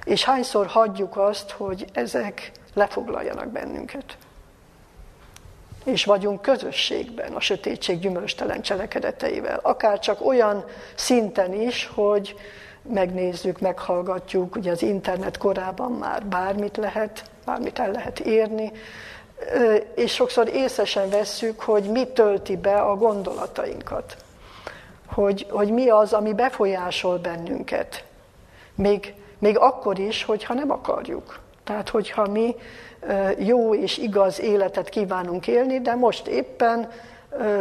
[0.04, 4.18] És hányszor hagyjuk azt, hogy ezek lefoglaljanak bennünket.
[5.84, 9.60] És vagyunk közösségben a sötétség gyümölcstelen cselekedeteivel.
[9.62, 10.66] Akár csak olyan
[10.96, 12.36] szinten is, hogy
[12.82, 18.72] megnézzük, meghallgatjuk, ugye az internet korában már bármit lehet, bármit el lehet érni,
[19.96, 24.18] és sokszor észesen vesszük, hogy mi tölti be a gondolatainkat.
[25.08, 28.04] Hogy, hogy mi az, ami befolyásol bennünket.
[28.76, 31.43] Még, még akkor is, hogyha nem akarjuk.
[31.64, 32.56] Tehát, hogyha mi
[33.38, 36.92] jó és igaz életet kívánunk élni, de most éppen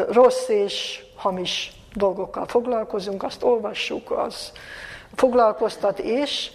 [0.08, 4.52] rossz és hamis dolgokkal foglalkozunk, azt olvassuk, az
[5.14, 6.50] foglalkoztat, és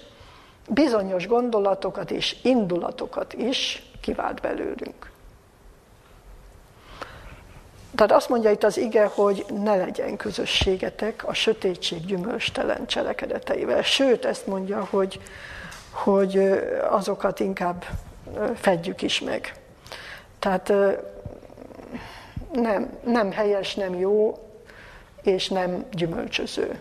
[0.68, 5.12] bizonyos gondolatokat és indulatokat is kivált belőlünk.
[7.96, 13.82] Tehát azt mondja itt az ige, hogy ne legyen közösségetek a sötétség gyümölcstelen cselekedeteivel.
[13.82, 15.20] Sőt, ezt mondja, hogy,
[16.04, 16.38] hogy
[16.90, 17.86] azokat inkább
[18.56, 19.54] fedjük is meg.
[20.40, 20.74] Tehát
[22.54, 24.38] nem, nem helyes, nem jó,
[25.22, 26.80] és nem gyümölcsöző.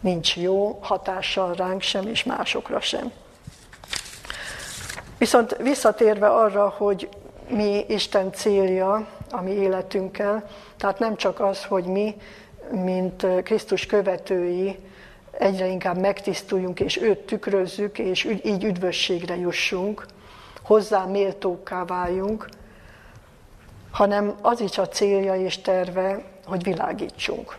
[0.00, 3.12] Nincs jó hatással ránk sem, és másokra sem.
[5.18, 7.08] Viszont visszatérve arra, hogy
[7.48, 12.16] mi Isten célja a mi életünkkel, tehát nem csak az, hogy mi,
[12.70, 14.78] mint Krisztus követői,
[15.38, 20.06] egyre inkább megtisztuljunk, és őt tükrözzük, és így üdvösségre jussunk,
[20.62, 22.48] hozzá méltókká váljunk,
[23.90, 27.56] hanem az is a célja és terve, hogy világítsunk.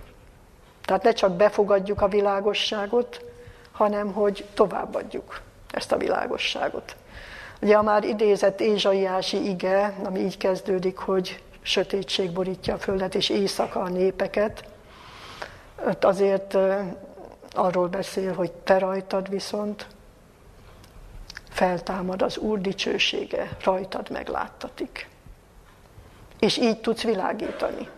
[0.86, 3.26] Tehát ne csak befogadjuk a világosságot,
[3.72, 6.96] hanem hogy továbbadjuk ezt a világosságot.
[7.62, 13.30] Ugye a már idézett Ézsaiási ige, ami így kezdődik, hogy sötétség borítja a földet, és
[13.30, 14.64] éjszaka a népeket,
[16.00, 16.58] azért
[17.52, 19.88] arról beszél, hogy te rajtad viszont
[21.50, 25.10] feltámad az Úr dicsősége, rajtad megláttatik.
[26.40, 27.90] És így tudsz világítani.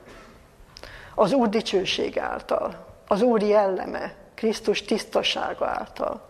[1.16, 6.22] Az Úr dicsőség által, az Úr jelleme, Krisztus tisztasága által.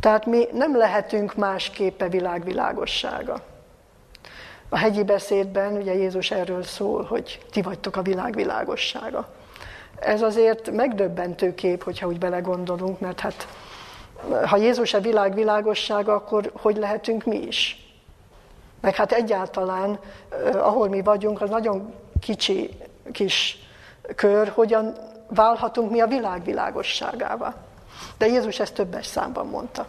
[0.00, 3.42] Tehát mi nem lehetünk másképp a világ világossága.
[4.68, 9.28] A hegyi beszédben ugye Jézus erről szól, hogy ti vagytok a világ világossága.
[10.04, 13.46] Ez azért megdöbbentő kép, hogyha úgy belegondolunk, mert hát
[14.46, 17.86] ha Jézus a világ világossága, akkor hogy lehetünk mi is?
[18.80, 19.98] Meg hát egyáltalán,
[20.52, 22.70] ahol mi vagyunk, az nagyon kicsi
[23.12, 23.58] kis
[24.16, 24.94] kör, hogyan
[25.28, 27.54] válhatunk mi a világ világosságával.
[28.18, 29.86] De Jézus ezt többes számban mondta.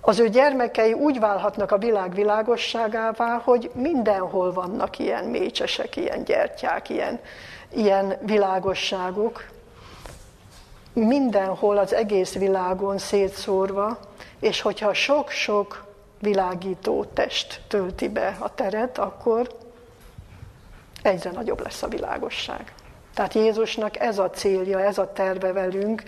[0.00, 6.88] Az ő gyermekei úgy válhatnak a világ világosságává, hogy mindenhol vannak ilyen mécsesek, ilyen gyertyák,
[6.88, 7.20] ilyen,
[7.74, 9.44] ilyen világosságok,
[10.92, 13.98] mindenhol az egész világon szétszórva,
[14.40, 15.84] és hogyha sok-sok
[16.20, 19.48] világító test tölti be a teret, akkor
[21.02, 22.72] egyre nagyobb lesz a világosság.
[23.14, 26.02] Tehát Jézusnak ez a célja, ez a terve velünk,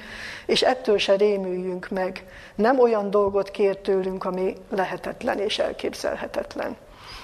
[0.46, 2.25] és ettől se rémüljünk meg.
[2.55, 6.77] Nem olyan dolgot kér tőlünk, ami lehetetlen és elképzelhetetlen.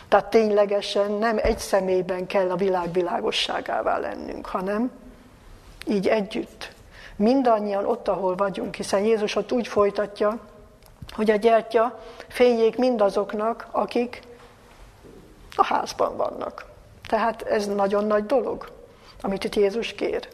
[0.08, 4.90] Tehát ténylegesen nem egy személyben kell a világ világosságává lennünk, hanem
[5.86, 6.74] így együtt.
[7.16, 10.38] Mindannyian ott, ahol vagyunk, hiszen Jézus ott úgy folytatja,
[11.14, 14.22] hogy a gyertya fényék mindazoknak, akik
[15.56, 16.64] a házban vannak.
[17.08, 18.70] Tehát ez nagyon nagy dolog,
[19.20, 20.28] amit itt Jézus kér.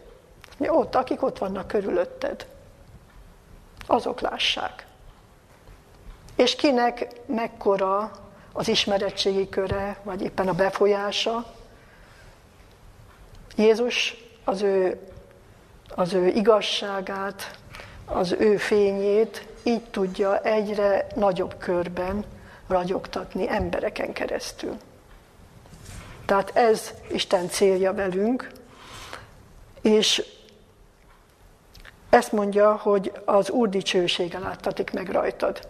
[0.57, 2.47] Mi ott, akik ott vannak körülötted,
[3.87, 4.87] azok lássák.
[6.37, 8.11] És kinek mekkora
[8.53, 11.53] az ismeretségi köre, vagy éppen a befolyása.
[13.57, 15.01] Jézus az ő,
[15.95, 17.59] az ő igazságát,
[18.05, 22.25] az ő fényét így tudja egyre nagyobb körben
[22.67, 24.77] ragyogtatni embereken keresztül.
[26.27, 28.51] Tehát ez Isten célja velünk,
[29.81, 30.25] és
[32.11, 35.69] ezt mondja, hogy az Úr dicsősége láttatik meg rajtad.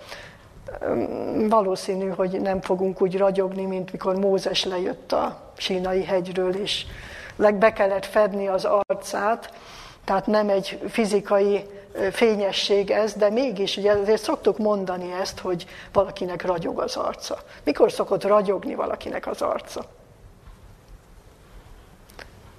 [1.49, 6.87] Valószínű, hogy nem fogunk úgy ragyogni, mint mikor Mózes lejött a sínai hegyről, és
[7.37, 9.53] be kellett fedni az arcát,
[10.05, 11.67] tehát nem egy fizikai
[12.13, 17.39] fényesség ez, de mégis, ugye azért szoktuk mondani ezt, hogy valakinek ragyog az arca.
[17.65, 19.85] Mikor szokott ragyogni valakinek az arca?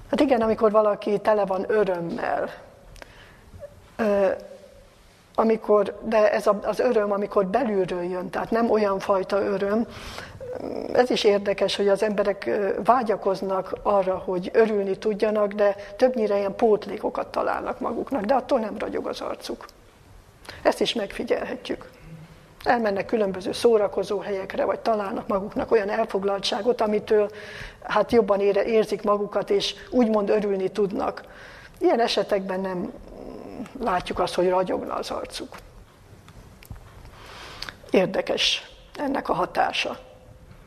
[0.10, 2.50] Hát igen, amikor valaki tele van örömmel,
[5.36, 9.88] amikor, de ez az öröm, amikor belülről jön, tehát nem olyan fajta öröm,
[10.94, 12.50] ez is érdekes, hogy az emberek
[12.84, 19.08] vágyakoznak arra, hogy örülni tudjanak, de többnyire ilyen pótlékokat találnak maguknak, de attól nem ragyog
[19.08, 19.66] az arcuk.
[20.62, 21.90] Ezt is megfigyelhetjük.
[22.64, 27.30] Elmennek különböző szórakozó helyekre, vagy találnak maguknak olyan elfoglaltságot, amitől
[27.84, 31.24] hát jobban ére, érzik magukat, és úgymond örülni tudnak.
[31.80, 32.94] Ilyen esetekben nem
[33.80, 35.58] látjuk azt, hogy ragyogna az arcuk.
[37.92, 39.98] Érdekes ennek a hatása.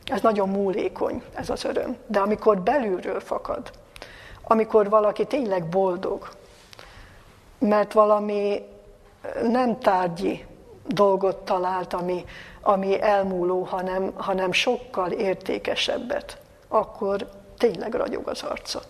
[0.05, 1.97] Ez nagyon múlékony, ez az öröm.
[2.07, 3.71] De amikor belülről fakad,
[4.43, 6.29] amikor valaki tényleg boldog,
[7.59, 8.67] mert valami
[9.41, 10.45] nem tárgyi
[10.87, 12.25] dolgot talált, ami,
[12.61, 18.81] ami elmúló, hanem, hanem sokkal értékesebbet, akkor tényleg ragyog az arca.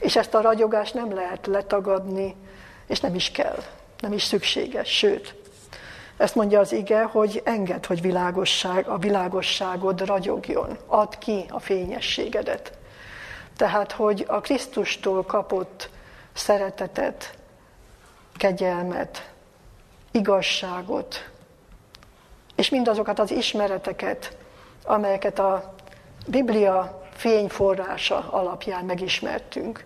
[0.00, 2.36] És ezt a ragyogást nem lehet letagadni,
[2.92, 3.62] és nem is kell,
[4.00, 5.34] nem is szükséges, sőt,
[6.16, 12.72] ezt mondja az ige, hogy enged, hogy világosság, a világosságod ragyogjon, add ki a fényességedet.
[13.56, 15.90] Tehát, hogy a Krisztustól kapott
[16.32, 17.38] szeretetet,
[18.36, 19.30] kegyelmet,
[20.10, 21.30] igazságot,
[22.54, 24.36] és mindazokat az ismereteket,
[24.84, 25.74] amelyeket a
[26.26, 29.84] Biblia fényforrása alapján megismertünk,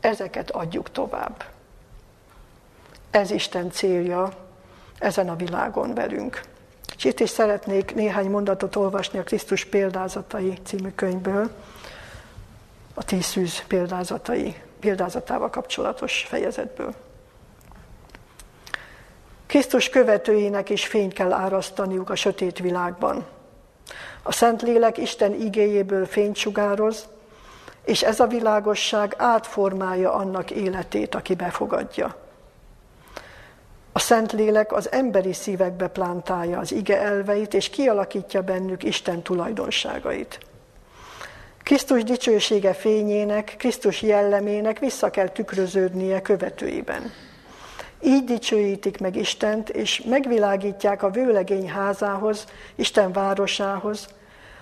[0.00, 1.54] ezeket adjuk tovább.
[3.16, 4.32] Ez Isten célja
[4.98, 6.40] ezen a világon velünk.
[6.96, 11.50] És itt is szeretnék néhány mondatot olvasni a Krisztus példázatai című könyvből,
[12.94, 16.94] a tíz szűz példázatai, példázatával kapcsolatos fejezetből.
[19.46, 23.26] Krisztus követőinek is fényt kell árasztaniuk a sötét világban.
[24.22, 27.08] A Szentlélek Isten igéjéből fényt sugároz,
[27.84, 32.24] és ez a világosság átformálja annak életét, aki befogadja.
[33.96, 40.38] A Szentlélek az emberi szívekbe plántálja az ige elveit, és kialakítja bennük Isten tulajdonságait.
[41.62, 47.12] Krisztus dicsősége fényének, Krisztus jellemének vissza kell tükröződnie követőiben.
[48.02, 54.06] Így dicsőítik meg Istent, és megvilágítják a vőlegény házához, Isten városához,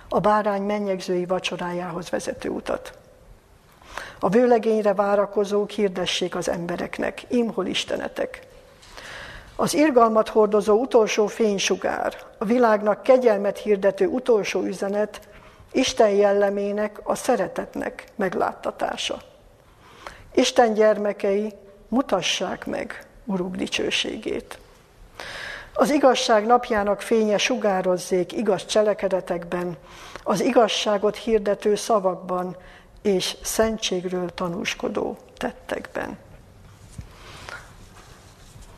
[0.09, 2.99] a bárány mennyegzői vacsorájához vezető utat.
[4.21, 8.53] A vőlegényre várakozók hirdessék az embereknek, imhol Istenetek.
[9.57, 15.21] Az irgalmat hordozó utolsó fénysugár, a világnak kegyelmet hirdető utolsó üzenet,
[15.73, 19.19] Isten jellemének, a szeretetnek megláttatása.
[20.35, 21.53] Isten gyermekei,
[21.89, 24.59] mutassák meg Uruk dicsőségét.
[25.75, 29.77] Az igazság napjának fénye sugározzék igaz cselekedetekben,
[30.23, 32.57] az igazságot hirdető szavakban
[33.03, 36.19] és szentségről tanúskodó tettekben.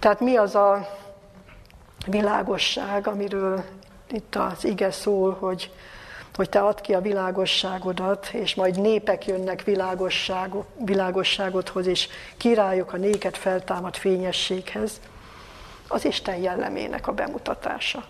[0.06, 0.88] Tehát mi az a
[2.06, 3.64] világosság, amiről
[4.10, 5.70] itt az ige szól, hogy,
[6.34, 9.64] hogy te add ki a világosságodat, és majd népek jönnek
[10.84, 15.00] világosságodhoz, és királyok a néket feltámad fényességhez,
[15.88, 18.04] az Isten jellemének a bemutatása.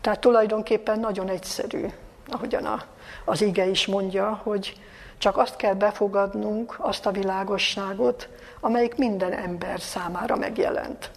[0.00, 1.86] Tehát tulajdonképpen nagyon egyszerű,
[2.26, 2.84] ahogyan a,
[3.24, 4.80] az ige is mondja, hogy
[5.20, 8.28] csak azt kell befogadnunk, azt a világosságot,
[8.60, 11.10] amelyik minden ember számára megjelent.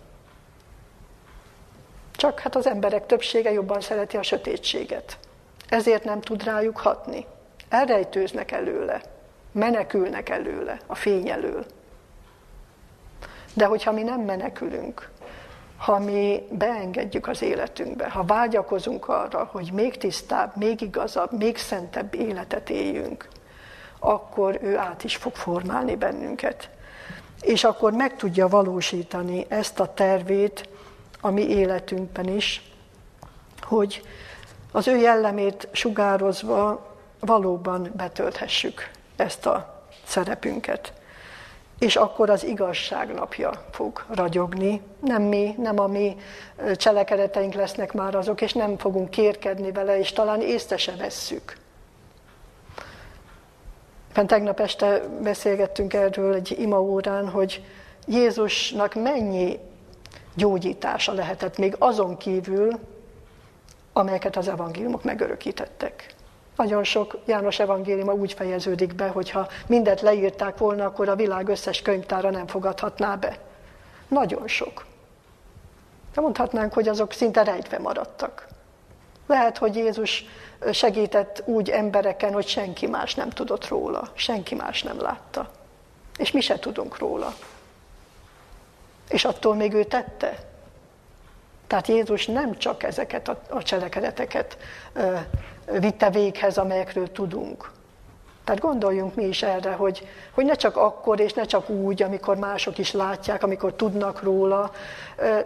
[2.11, 5.17] Csak hát az emberek többsége jobban szereti a sötétséget.
[5.69, 7.25] Ezért nem tud rájuk hatni.
[7.69, 9.01] Elrejtőznek előle.
[9.51, 11.65] menekülnek előle, a fény elől.
[13.53, 15.09] De hogyha mi nem menekülünk,
[15.77, 22.15] ha mi beengedjük az életünkbe, ha vágyakozunk arra, hogy még tisztább, még igazabb, még szentebb
[22.15, 23.27] életet éljünk,
[24.03, 26.69] akkor ő át is fog formálni bennünket.
[27.41, 30.69] És akkor meg tudja valósítani ezt a tervét
[31.21, 32.71] a mi életünkben is,
[33.61, 34.01] hogy
[34.71, 40.93] az ő jellemét sugározva valóban betölthessük ezt a szerepünket.
[41.79, 44.81] És akkor az igazság napja fog ragyogni.
[44.99, 46.17] Nem mi, nem a mi
[46.75, 51.61] cselekedeteink lesznek már azok, és nem fogunk kérkedni vele, és talán észre se vesszük.
[54.13, 57.63] Tegnap este beszélgettünk erről egy imaórán, hogy
[58.07, 59.59] Jézusnak mennyi
[60.35, 62.79] gyógyítása lehetett még azon kívül,
[63.93, 66.13] amelyeket az evangéliumok megörökítettek.
[66.55, 71.47] Nagyon sok János evangéliuma úgy fejeződik be, hogy ha mindent leírták volna, akkor a világ
[71.47, 73.37] összes könyvtára nem fogadhatná be.
[74.07, 74.85] Nagyon sok.
[76.13, 78.47] De mondhatnánk, hogy azok szinte rejtve maradtak.
[79.27, 80.25] Lehet, hogy Jézus
[80.71, 85.51] segített úgy embereken, hogy senki más nem tudott róla, senki más nem látta.
[86.17, 87.33] És mi se tudunk róla.
[89.09, 90.37] És attól még ő tette.
[91.67, 94.57] Tehát Jézus nem csak ezeket a, cselekedeteket
[94.93, 95.15] ö,
[95.79, 97.71] vitte véghez, amelyekről tudunk.
[98.43, 102.37] Tehát gondoljunk mi is erre, hogy, hogy ne csak akkor és ne csak úgy, amikor
[102.37, 104.71] mások is látják, amikor tudnak róla,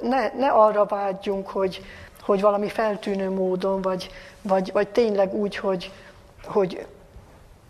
[0.01, 1.85] ne, ne arra vágyjunk, hogy,
[2.27, 4.09] hogy valami feltűnő módon, vagy,
[4.41, 5.91] vagy, vagy tényleg úgy, hogy,
[6.43, 6.85] hogy,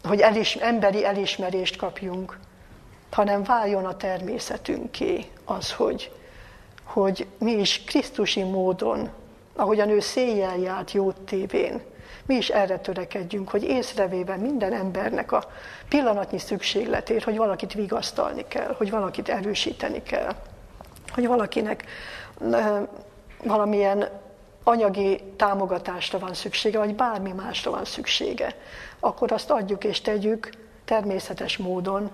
[0.03, 2.39] hogy elis, emberi elismerést kapjunk,
[3.11, 6.11] hanem váljon a természetünké az, hogy,
[6.83, 9.09] hogy mi is Krisztusi módon,
[9.55, 11.81] ahogyan ő széjjel járt jót tévén,
[12.25, 15.43] mi is erre törekedjünk, hogy észrevéve minden embernek a
[15.89, 20.35] pillanatnyi szükségletét, hogy valakit vigasztalni kell, hogy valakit erősíteni kell,
[21.13, 21.83] hogy valakinek
[23.43, 24.09] valamilyen
[24.67, 28.55] anyagi támogatásra van szüksége, vagy bármi másra van szüksége,
[28.99, 30.49] akkor azt adjuk és tegyük
[30.85, 32.11] természetes módon,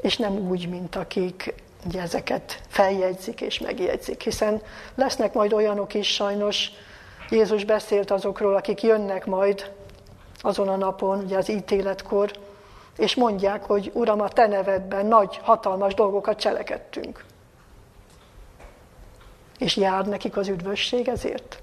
[0.00, 1.54] és nem úgy, mint akik
[1.86, 4.62] ugye ezeket feljegyzik és megjegyzik, hiszen
[4.94, 6.70] lesznek majd olyanok is sajnos,
[7.30, 9.72] Jézus beszélt azokról, akik jönnek majd
[10.40, 12.30] azon a napon, ugye az ítéletkor,
[12.96, 17.24] és mondják, hogy Uram, a Te nevedben nagy, hatalmas dolgokat cselekedtünk.
[19.58, 21.60] És jár nekik az üdvösség ezért?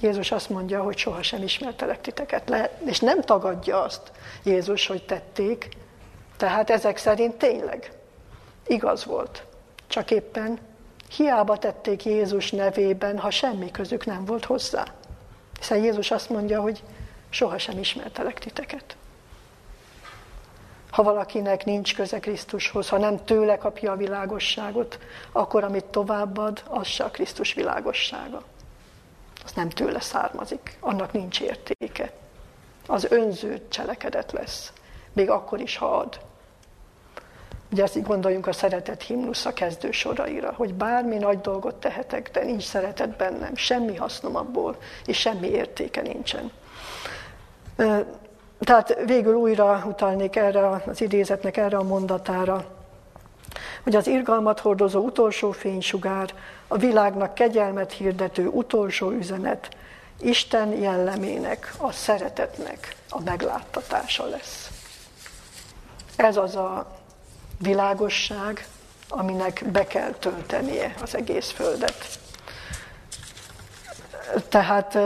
[0.00, 2.48] Jézus azt mondja, hogy sohasem ismertelek titeket.
[2.48, 4.10] Le, és nem tagadja azt
[4.42, 5.68] Jézus, hogy tették,
[6.36, 7.92] tehát ezek szerint tényleg
[8.66, 9.44] igaz volt.
[9.86, 10.58] Csak éppen
[11.16, 14.84] hiába tették Jézus nevében, ha semmi közük nem volt hozzá.
[15.58, 16.82] Hiszen Jézus azt mondja, hogy
[17.30, 18.96] sohasem ismertelek titeket.
[20.90, 24.98] Ha valakinek nincs köze Krisztushoz, ha nem tőle kapja a világosságot,
[25.32, 28.42] akkor amit továbbad, az se a Krisztus világossága.
[29.48, 32.12] Az nem tőle származik, annak nincs értéke.
[32.86, 34.72] Az önző cselekedet lesz,
[35.12, 36.20] még akkor is, ha ad.
[37.72, 42.30] Ugye ezt így gondoljunk a szeretet himnusz a kezdő soraira, hogy bármi nagy dolgot tehetek,
[42.30, 44.76] de nincs szeretet bennem, semmi hasznom abból,
[45.06, 46.52] és semmi értéke nincsen.
[48.60, 52.64] Tehát végül újra utalnék erre az idézetnek, erre a mondatára,
[53.82, 56.34] hogy az irgalmat hordozó utolsó fénysugár,
[56.68, 59.68] a világnak kegyelmet hirdető utolsó üzenet,
[60.20, 64.70] Isten jellemének, a szeretetnek a megláttatása lesz.
[66.16, 66.98] Ez az a
[67.58, 68.66] világosság,
[69.08, 72.18] aminek be kell töltenie az egész Földet.
[74.48, 74.98] Tehát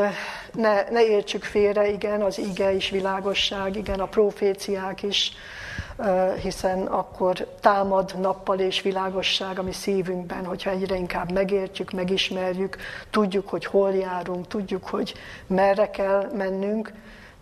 [0.52, 5.32] ne, ne értsük félre, igen, az ige is világosság, igen, a proféciák is,
[6.42, 12.76] hiszen akkor támad nappal és világosság a mi szívünkben, hogyha egyre inkább megértjük, megismerjük,
[13.10, 15.14] tudjuk, hogy hol járunk, tudjuk, hogy
[15.46, 16.92] merre kell mennünk,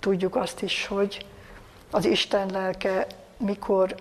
[0.01, 1.27] tudjuk azt is, hogy
[1.91, 3.95] az Isten lelke mikor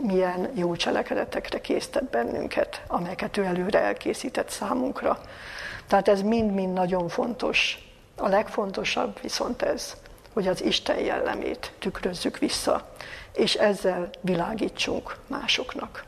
[0.00, 5.20] milyen jó cselekedetekre késztet bennünket, amelyeket ő előre elkészített számunkra.
[5.86, 7.88] Tehát ez mind-mind nagyon fontos.
[8.16, 9.96] A legfontosabb viszont ez,
[10.32, 12.88] hogy az Isten jellemét tükrözzük vissza,
[13.32, 16.04] és ezzel világítsunk másoknak.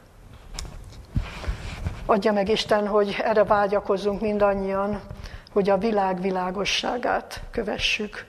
[2.07, 5.01] Adja meg Isten, hogy erre vágyakozzunk mindannyian,
[5.53, 8.25] hogy a világ világosságát kövessük.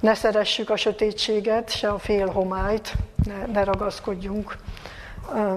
[0.00, 2.92] Ne szeressük a sötétséget, se a félhomályt,
[3.24, 4.56] ne, ne ragaszkodjunk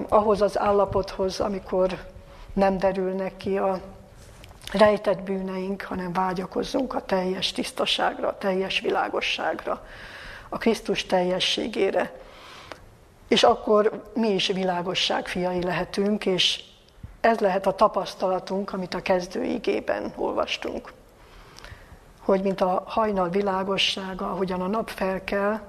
[0.08, 1.98] ahhoz az állapothoz, amikor
[2.52, 3.80] nem derülnek ki a
[4.72, 9.86] rejtett bűneink, hanem vágyakozzunk a teljes tisztaságra, a teljes világosságra,
[10.48, 12.12] a Krisztus teljességére,
[13.28, 16.60] És akkor mi is világosság fiai lehetünk, és
[17.20, 20.92] ez lehet a tapasztalatunk, amit a kezdőigében olvastunk.
[22.20, 25.62] Hogy mint a hajnal világossága, ahogyan a nap felkel,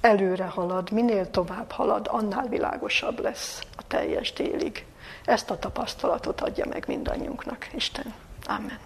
[0.00, 4.84] előre halad, minél tovább halad, annál világosabb lesz a teljes délig.
[5.24, 8.14] Ezt a tapasztalatot adja meg mindannyiunknak, Isten.
[8.50, 8.78] Amen.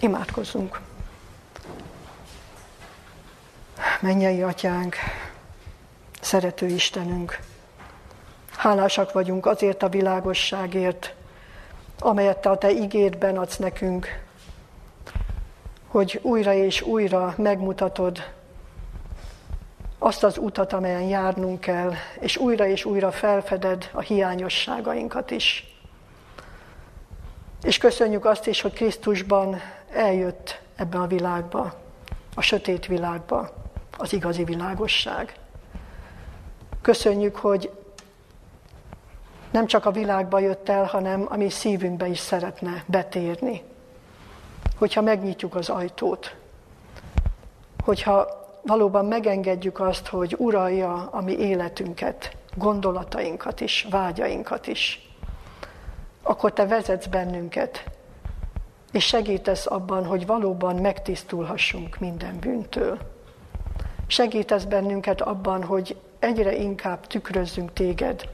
[0.00, 0.80] Imádkozzunk.
[4.00, 4.96] Mennyei atyánk,
[6.20, 7.38] szerető Istenünk,
[8.56, 11.14] hálásak vagyunk azért a világosságért,
[11.98, 14.22] amelyet te a te igédben adsz nekünk,
[15.86, 18.32] hogy újra és újra megmutatod
[19.98, 25.73] azt az utat, amelyen járnunk kell, és újra és újra felfeded a hiányosságainkat is.
[27.64, 29.60] És köszönjük azt is, hogy Krisztusban
[29.92, 31.74] eljött ebbe a világba,
[32.34, 33.50] a sötét világba,
[33.98, 35.34] az igazi világosság.
[36.82, 37.70] Köszönjük, hogy
[39.50, 43.62] nem csak a világba jött el, hanem a mi szívünkbe is szeretne betérni.
[44.78, 46.36] Hogyha megnyitjuk az ajtót,
[47.84, 55.08] hogyha valóban megengedjük azt, hogy uralja a mi életünket, gondolatainkat is, vágyainkat is,
[56.24, 57.84] akkor te vezetsz bennünket,
[58.92, 62.98] és segítesz abban, hogy valóban megtisztulhassunk minden bűntől.
[64.06, 68.28] Segítesz bennünket abban, hogy egyre inkább tükrözzünk téged,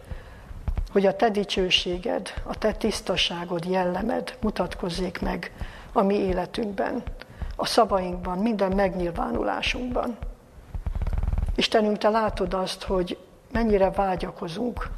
[0.93, 5.53] hogy a te dicsőséged, a te tisztaságod, jellemed mutatkozzék meg
[5.93, 7.03] a mi életünkben,
[7.57, 10.16] a szavainkban, minden megnyilvánulásunkban.
[11.55, 13.18] Istenünk, Te látod azt, hogy
[13.53, 14.91] mennyire vágyakozunk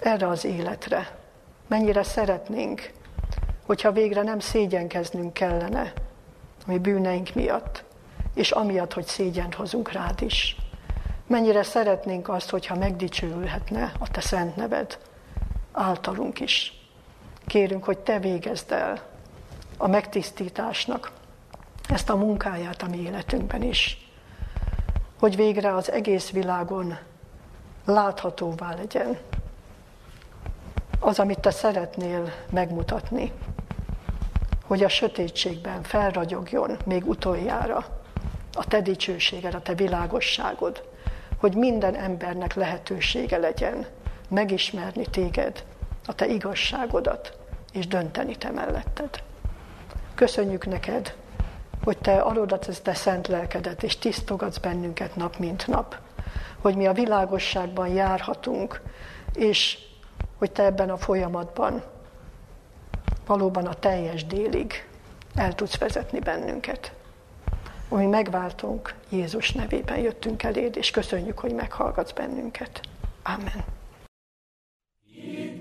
[0.00, 1.21] erre az életre,
[1.72, 2.92] mennyire szeretnénk,
[3.66, 5.92] hogyha végre nem szégyenkeznünk kellene
[6.66, 7.84] a mi bűneink miatt,
[8.34, 10.56] és amiatt, hogy szégyent hozunk rád is.
[11.26, 14.98] Mennyire szeretnénk azt, hogyha megdicsőülhetne a Te szent neved
[15.72, 16.72] általunk is.
[17.46, 19.02] Kérünk, hogy Te végezd el
[19.76, 21.12] a megtisztításnak
[21.88, 24.10] ezt a munkáját a mi életünkben is.
[25.18, 26.98] Hogy végre az egész világon
[27.84, 29.18] láthatóvá legyen
[31.02, 33.32] az, amit te szeretnél megmutatni,
[34.64, 37.84] hogy a sötétségben felragyogjon még utoljára
[38.52, 40.82] a te dicsőséged, a te világosságod,
[41.36, 43.86] hogy minden embernek lehetősége legyen
[44.28, 45.64] megismerni téged,
[46.06, 47.36] a te igazságodat,
[47.72, 49.22] és dönteni te melletted.
[50.14, 51.14] Köszönjük neked,
[51.84, 55.96] hogy te adodat ezt te szent lelkedet, és tisztogatsz bennünket nap mint nap,
[56.60, 58.80] hogy mi a világosságban járhatunk,
[59.34, 59.78] és
[60.38, 61.82] hogy te ebben a folyamatban
[63.26, 64.86] valóban a teljes délig
[65.34, 66.92] el tudsz vezetni bennünket.
[67.88, 72.80] Ami megváltunk, Jézus nevében jöttünk eléd, és köszönjük, hogy meghallgatsz bennünket.
[73.22, 73.64] Amen.
[75.14, 75.51] Yeah.